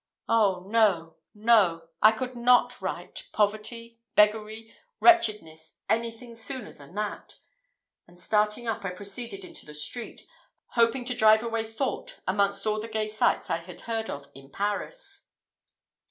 [0.27, 0.65] Oh!
[0.67, 1.89] no, no!
[2.01, 7.35] I could not write poverty, beggary, wretchedness, anything sooner than that;
[8.07, 10.25] and starting up, I proceeded into the street,
[10.69, 14.49] hoping to drive away thought amongst all the gay sights I had heard of in
[14.49, 15.27] Paris.